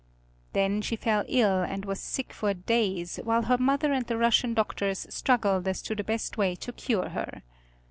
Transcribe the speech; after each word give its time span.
Then 0.53 0.81
she 0.81 0.95
fell 0.95 1.25
ill, 1.27 1.61
and 1.61 1.85
was 1.85 1.99
sick 1.99 2.33
for 2.33 2.55
days, 2.55 3.19
while 3.23 3.43
her 3.43 3.59
mother 3.59 3.93
and 3.93 4.03
the 4.07 4.17
Russian 4.17 4.55
doctors 4.55 5.05
struggled 5.13 5.67
as 5.67 5.79
to 5.83 5.93
the 5.93 6.03
best 6.03 6.39
way 6.39 6.55
to 6.55 6.73
cure 6.73 7.09
her. 7.09 7.43